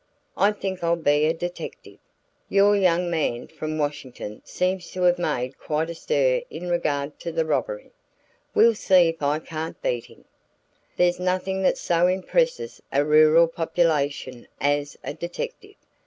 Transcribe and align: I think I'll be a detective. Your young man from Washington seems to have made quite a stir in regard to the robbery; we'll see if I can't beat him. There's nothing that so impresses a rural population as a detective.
I 0.35 0.51
think 0.51 0.83
I'll 0.83 0.95
be 0.95 1.25
a 1.27 1.33
detective. 1.35 1.99
Your 2.49 2.75
young 2.75 3.07
man 3.11 3.45
from 3.47 3.77
Washington 3.77 4.41
seems 4.43 4.89
to 4.93 5.03
have 5.03 5.19
made 5.19 5.59
quite 5.59 5.91
a 5.91 5.93
stir 5.93 6.41
in 6.49 6.71
regard 6.71 7.19
to 7.19 7.31
the 7.31 7.45
robbery; 7.45 7.91
we'll 8.55 8.73
see 8.73 9.09
if 9.09 9.21
I 9.21 9.37
can't 9.37 9.79
beat 9.83 10.05
him. 10.07 10.25
There's 10.97 11.19
nothing 11.19 11.61
that 11.61 11.77
so 11.77 12.07
impresses 12.07 12.81
a 12.91 13.05
rural 13.05 13.47
population 13.47 14.47
as 14.59 14.97
a 15.03 15.13
detective. 15.13 15.75